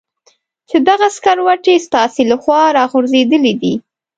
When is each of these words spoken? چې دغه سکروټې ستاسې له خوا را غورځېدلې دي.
چې 0.69 0.77
دغه 0.89 1.07
سکروټې 1.15 1.75
ستاسې 1.87 2.21
له 2.31 2.35
خوا 2.41 2.61
را 2.77 2.83
غورځېدلې 2.91 3.53
دي. 3.61 3.73